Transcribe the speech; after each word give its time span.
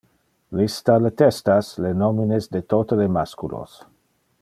Lista 0.59 0.95
le 1.07 1.11
testas, 1.21 1.69
le 1.85 1.93
nomines 2.01 2.51
de 2.57 2.65
tote 2.75 3.01
le 3.03 3.07
masculos. 3.19 3.81